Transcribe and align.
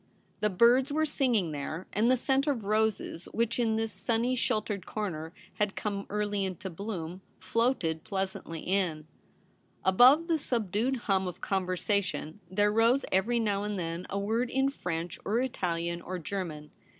The 0.39 0.49
birds 0.49 0.91
were 0.91 1.05
sing 1.05 1.35
ing 1.35 1.51
there, 1.51 1.85
and 1.93 2.09
the 2.09 2.17
scent 2.17 2.47
of 2.47 2.63
roses, 2.63 3.25
which 3.33 3.59
in 3.59 3.75
this 3.75 3.93
sunny, 3.93 4.35
sheltered 4.35 4.83
corner 4.87 5.31
had 5.59 5.75
come 5.75 6.07
early 6.09 6.39
MARY'S 6.39 6.53
RECEPTION. 6.57 6.75
257 6.75 7.01
into 7.05 7.05
bloom, 7.05 7.21
floated 7.39 8.03
pleasantly 8.03 8.61
in. 8.61 9.05
Above 9.85 10.25
the 10.25 10.39
subdued 10.39 10.95
hum 11.05 11.27
of 11.27 11.39
conversation 11.41 12.39
there 12.49 12.71
rose 12.71 13.05
every 13.11 13.39
now 13.39 13.61
and 13.61 13.77
then 13.77 14.07
a 14.09 14.17
word 14.17 14.49
in 14.49 14.69
French 14.71 15.19
or 15.23 15.39
Italian 15.39 16.01
or 16.01 16.17
German. 16.17 16.71